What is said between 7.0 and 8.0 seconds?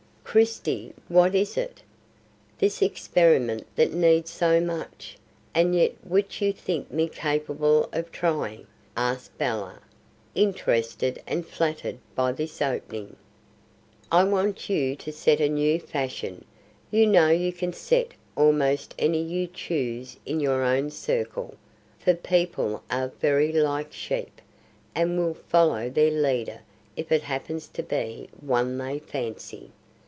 capable